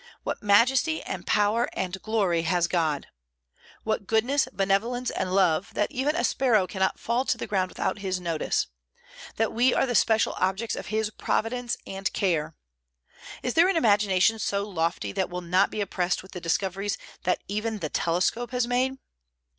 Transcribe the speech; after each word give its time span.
What 0.23 0.41
majesty 0.41 1.03
and 1.03 1.27
power 1.27 1.69
and 1.73 2.01
glory 2.01 2.41
has 2.41 2.67
God! 2.67 3.05
What 3.83 4.07
goodness, 4.07 4.47
benevolence, 4.51 5.11
and 5.11 5.31
love, 5.35 5.71
that 5.75 5.91
even 5.91 6.15
a 6.15 6.23
sparrow 6.23 6.65
cannot 6.65 6.97
fall 6.99 7.23
to 7.25 7.37
the 7.37 7.45
ground 7.45 7.69
without 7.69 7.99
His 7.99 8.19
notice, 8.19 8.65
that 9.35 9.53
we 9.53 9.75
are 9.75 9.85
the 9.85 9.93
special 9.93 10.33
objects 10.39 10.75
of 10.75 10.87
His 10.87 11.11
providence 11.11 11.77
and 11.85 12.11
care! 12.13 12.55
Is 13.43 13.53
there 13.53 13.69
an 13.69 13.77
imagination 13.77 14.39
so 14.39 14.67
lofty 14.67 15.11
that 15.11 15.29
will 15.29 15.41
not 15.41 15.69
be 15.69 15.81
oppressed 15.81 16.23
with 16.23 16.31
the 16.31 16.41
discoveries 16.41 16.97
that 17.21 17.43
even 17.47 17.77
the 17.77 17.89
telescope 17.89 18.49
has 18.49 18.65
made? 18.65 18.97